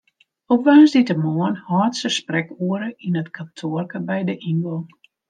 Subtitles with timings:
[0.53, 4.85] Op woansdeitemoarn hâldt se sprekoere yn it kantoarke by de yngong.